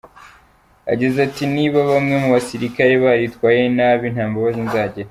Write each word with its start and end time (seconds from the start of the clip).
Yagize 0.89 1.17
ati 1.27 1.43
“Niba 1.55 1.79
bamwe 1.91 2.15
mu 2.23 2.29
basirikare 2.35 2.93
baritwaye 3.03 3.61
nabi, 3.77 4.05
nta 4.13 4.23
mbabazi 4.29 4.61
nzagira. 4.67 4.97